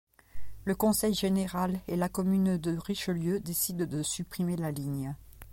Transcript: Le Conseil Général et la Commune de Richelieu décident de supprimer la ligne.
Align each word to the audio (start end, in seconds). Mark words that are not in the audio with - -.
Le 0.65 0.73
Conseil 0.73 1.13
Général 1.13 1.79
et 1.87 1.95
la 1.95 2.09
Commune 2.09 2.57
de 2.57 2.75
Richelieu 2.75 3.39
décident 3.39 3.85
de 3.85 4.01
supprimer 4.01 4.55
la 4.55 4.71
ligne. 4.71 5.13